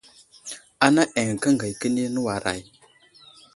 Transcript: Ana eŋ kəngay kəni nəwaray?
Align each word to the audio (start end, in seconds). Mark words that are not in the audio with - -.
Ana 0.85 1.03
eŋ 1.21 1.29
kəngay 1.43 1.73
kəni 1.79 2.01
nəwaray? 2.13 2.61